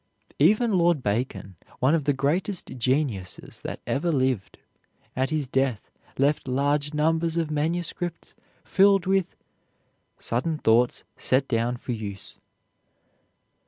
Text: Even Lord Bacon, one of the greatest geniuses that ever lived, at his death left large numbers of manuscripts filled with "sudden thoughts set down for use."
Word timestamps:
Even 0.39 0.79
Lord 0.79 1.03
Bacon, 1.03 1.57
one 1.77 1.93
of 1.93 2.05
the 2.05 2.11
greatest 2.13 2.65
geniuses 2.79 3.59
that 3.61 3.81
ever 3.85 4.11
lived, 4.11 4.57
at 5.15 5.29
his 5.29 5.45
death 5.45 5.91
left 6.17 6.47
large 6.47 6.91
numbers 6.95 7.37
of 7.37 7.51
manuscripts 7.51 8.33
filled 8.65 9.05
with 9.05 9.35
"sudden 10.17 10.57
thoughts 10.57 11.03
set 11.17 11.47
down 11.47 11.77
for 11.77 11.91
use." 11.91 12.39